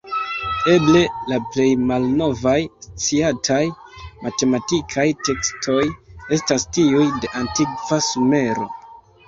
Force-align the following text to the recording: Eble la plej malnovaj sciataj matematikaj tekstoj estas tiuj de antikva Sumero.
Eble 0.75 1.01
la 1.31 1.37
plej 1.55 1.67
malnovaj 1.91 2.53
sciataj 3.03 3.59
matematikaj 4.25 5.07
tekstoj 5.29 5.79
estas 6.39 6.69
tiuj 6.79 7.07
de 7.23 7.35
antikva 7.45 8.05
Sumero. 8.11 8.71